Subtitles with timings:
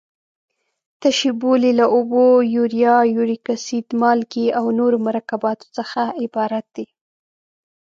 [1.01, 6.85] تشې بولې له اوبو، یوریا، یوریک اسید، مالګې او نورو مرکباتو څخه عبارت دي.